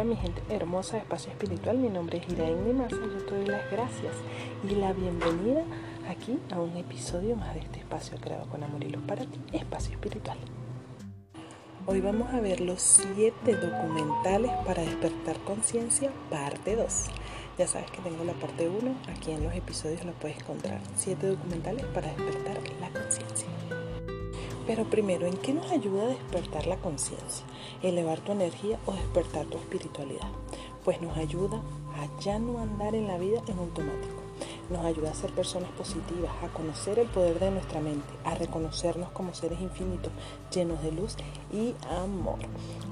[0.00, 3.44] Hola mi gente hermosa de Espacio Espiritual, mi nombre es Iraín Maza, yo te doy
[3.44, 4.14] las gracias
[4.66, 5.62] y la bienvenida
[6.08, 9.38] aquí a un episodio más de este espacio creado con amor y luz para ti,
[9.52, 10.38] Espacio Espiritual.
[11.84, 17.06] Hoy vamos a ver los 7 documentales para despertar conciencia, parte 2.
[17.58, 20.80] Ya sabes que tengo la parte 1, aquí en los episodios lo puedes encontrar.
[20.96, 23.79] 7 documentales para despertar la conciencia.
[24.70, 27.44] Pero primero, ¿en qué nos ayuda a despertar la conciencia?
[27.82, 30.28] Elevar tu energía o despertar tu espiritualidad.
[30.84, 31.56] Pues nos ayuda
[31.96, 34.14] a ya no andar en la vida en automático.
[34.70, 39.10] Nos ayuda a ser personas positivas, a conocer el poder de nuestra mente, a reconocernos
[39.10, 40.12] como seres infinitos,
[40.54, 41.16] llenos de luz
[41.52, 42.38] y amor.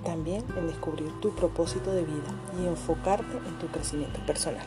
[0.03, 4.67] También en descubrir tu propósito de vida y enfocarte en tu crecimiento personal.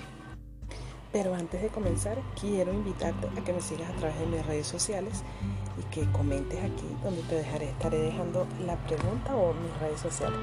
[1.12, 4.68] Pero antes de comenzar, quiero invitarte a que me sigas a través de mis redes
[4.68, 5.24] sociales
[5.78, 10.40] y que comentes aquí donde te dejaré, estaré dejando la pregunta o mis redes sociales.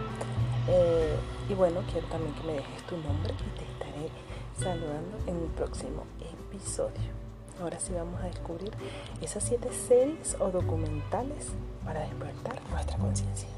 [0.69, 1.17] Eh,
[1.49, 4.11] y bueno, quiero también que me dejes tu nombre y te estaré
[4.59, 7.19] saludando en un próximo episodio.
[7.61, 8.71] Ahora sí vamos a descubrir
[9.23, 11.49] esas siete series o documentales
[11.85, 13.49] para despertar nuestra conciencia.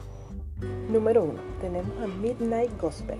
[0.89, 3.19] Número uno, tenemos a Midnight Gospel.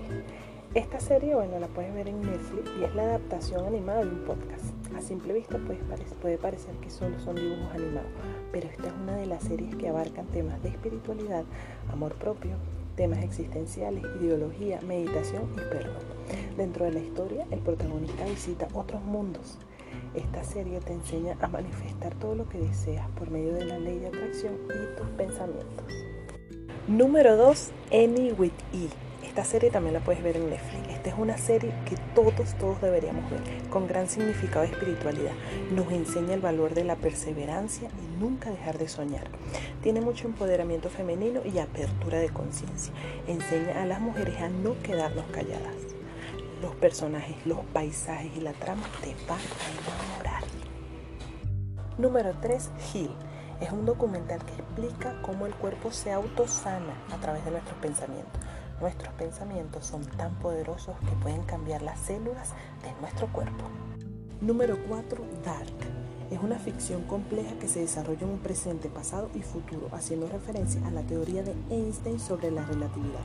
[0.73, 4.23] Esta serie, bueno, la puedes ver en Netflix y es la adaptación animada de un
[4.23, 4.63] podcast.
[4.95, 5.81] A simple vista puede,
[6.21, 8.09] puede parecer que solo son dibujos animados,
[8.53, 11.43] pero esta es una de las series que abarcan temas de espiritualidad,
[11.91, 12.51] amor propio,
[12.95, 16.03] temas existenciales, ideología, meditación y perdón.
[16.55, 19.57] Dentro de la historia, el protagonista visita otros mundos.
[20.15, 23.99] Esta serie te enseña a manifestar todo lo que deseas por medio de la ley
[23.99, 25.85] de atracción y tus pensamientos.
[26.87, 27.71] Número 2.
[27.91, 30.89] Any with E esta serie también la puedes ver en Netflix.
[30.89, 35.31] Esta es una serie que todos, todos deberíamos ver, con gran significado de espiritualidad.
[35.71, 39.23] Nos enseña el valor de la perseverancia y nunca dejar de soñar.
[39.81, 42.93] Tiene mucho empoderamiento femenino y apertura de conciencia.
[43.25, 45.75] Enseña a las mujeres a no quedarnos calladas.
[46.61, 50.43] Los personajes, los paisajes y la trama te van a enamorar.
[51.97, 52.69] Número 3.
[52.93, 53.15] Heal
[53.61, 58.41] es un documental que explica cómo el cuerpo se autosana a través de nuestros pensamientos.
[58.81, 62.49] Nuestros pensamientos son tan poderosos que pueden cambiar las células
[62.81, 63.65] de nuestro cuerpo.
[64.41, 65.23] Número 4.
[65.45, 65.67] Dark.
[66.31, 70.81] Es una ficción compleja que se desarrolla en un presente, pasado y futuro, haciendo referencia
[70.87, 73.19] a la teoría de Einstein sobre la relatividad.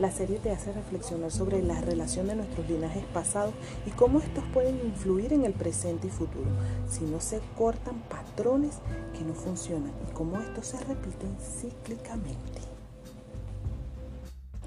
[0.00, 3.52] La serie te hace reflexionar sobre la relación de nuestros linajes pasados
[3.84, 6.48] y cómo estos pueden influir en el presente y futuro,
[6.88, 8.78] si no se cortan patrones
[9.12, 12.73] que no funcionan y cómo estos se repiten cíclicamente.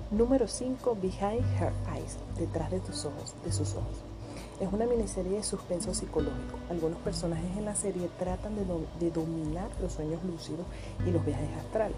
[0.10, 0.96] Número 5.
[1.02, 3.98] Behind Her Eyes, detrás de tus ojos, de sus ojos.
[4.62, 6.58] Es una miniserie de suspenso psicológico.
[6.70, 8.64] Algunos personajes en la serie tratan de,
[9.02, 10.66] de, dominar los sueños lúcidos
[11.06, 11.98] y los viajes astrales.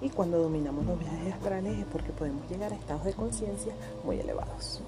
[0.00, 3.72] Y cuando dominamos los viajes astrales es porque podemos llegar a estados de conciencia
[4.04, 4.80] muy elevados.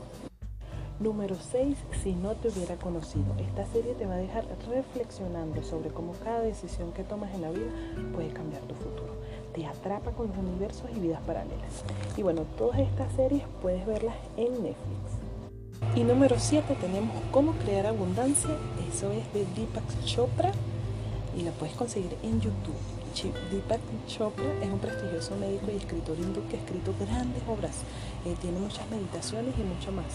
[1.00, 1.76] Número 6.
[2.00, 3.34] Si no te hubiera conocido.
[3.38, 7.50] Esta serie te va a dejar reflexionando sobre cómo cada decisión que tomas en la
[7.50, 7.72] vida
[8.14, 9.12] puede cambiar tu futuro
[9.54, 11.84] te atrapa con los universos y vidas paralelas.
[12.16, 15.22] Y bueno, todas estas series puedes verlas en Netflix.
[15.94, 18.50] Y número 7 tenemos Cómo crear abundancia.
[18.88, 20.52] Eso es de Deepak Chopra
[21.36, 22.76] y la puedes conseguir en YouTube.
[23.50, 27.76] Deepak Chopra es un prestigioso médico y escritor hindú que ha escrito grandes obras.
[28.24, 30.06] Eh, tiene muchas meditaciones y mucho más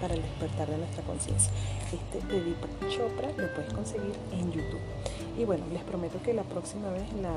[0.00, 1.52] para despertar de nuestra conciencia.
[1.92, 4.80] Este de Deepak Chopra lo puedes conseguir en YouTube.
[5.38, 7.30] Y bueno, les prometo que la próxima vez la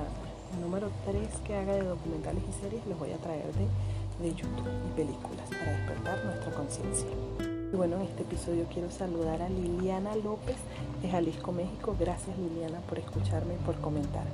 [0.61, 3.67] número 3 que haga de documentales y series les voy a traer de,
[4.23, 7.07] de YouTube y películas para despertar nuestra conciencia.
[7.73, 10.57] Y bueno, en este episodio quiero saludar a Liliana López
[11.01, 11.95] de Jalisco, México.
[11.99, 14.25] Gracias Liliana por escucharme y por comentar.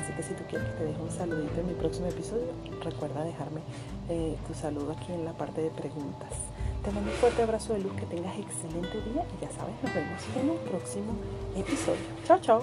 [0.00, 2.46] Así que si tú quieres que te deje un saludito en mi próximo episodio,
[2.82, 3.60] recuerda dejarme
[4.08, 6.30] eh, tu saludo aquí en la parte de preguntas.
[6.82, 9.94] Te mando un fuerte abrazo de luz, que tengas excelente día y ya sabes, nos
[9.94, 11.12] vemos en un próximo
[11.54, 12.00] episodio.
[12.24, 12.62] Chao, chao.